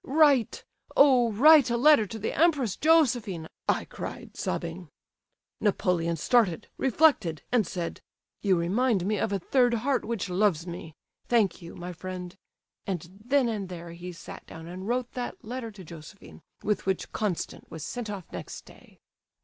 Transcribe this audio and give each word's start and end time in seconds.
"'Write, 0.03 0.63
oh, 0.97 1.31
write 1.31 1.69
a 1.69 1.77
letter 1.77 2.07
to 2.07 2.17
the 2.17 2.33
Empress 2.35 2.75
Josephine!' 2.75 3.47
I 3.69 3.85
cried, 3.85 4.35
sobbing. 4.35 4.89
Napoleon 5.59 6.15
started, 6.15 6.67
reflected, 6.75 7.43
and 7.51 7.67
said, 7.67 8.01
'You 8.41 8.55
remind 8.57 9.05
me 9.05 9.19
of 9.19 9.31
a 9.31 9.37
third 9.37 9.75
heart 9.75 10.03
which 10.03 10.27
loves 10.27 10.65
me. 10.65 10.95
Thank 11.27 11.61
you, 11.61 11.75
my 11.75 11.93
friend;' 11.93 12.35
and 12.87 13.19
then 13.23 13.47
and 13.47 13.69
there 13.69 13.91
he 13.91 14.11
sat 14.11 14.43
down 14.47 14.65
and 14.65 14.87
wrote 14.87 15.11
that 15.11 15.45
letter 15.45 15.69
to 15.69 15.83
Josephine, 15.83 16.41
with 16.63 16.87
which 16.87 17.11
Constant 17.11 17.69
was 17.69 17.83
sent 17.85 18.09
off 18.09 18.25
next 18.31 18.65
day." 18.65 18.97